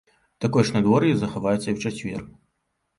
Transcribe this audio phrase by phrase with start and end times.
[0.45, 2.21] Такое ж надвор'е захаваецца і ў чацвер.